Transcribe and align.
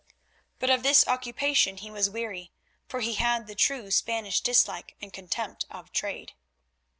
But 0.57 0.71
of 0.71 0.81
this 0.81 1.07
occupation 1.07 1.77
he 1.77 1.91
was 1.91 2.09
weary, 2.09 2.51
for 2.87 3.01
he 3.01 3.13
had 3.13 3.45
the 3.45 3.53
true 3.53 3.91
Spanish 3.91 4.41
dislike 4.41 4.95
and 4.99 5.13
contempt 5.13 5.63
of 5.69 5.91
trade. 5.91 6.33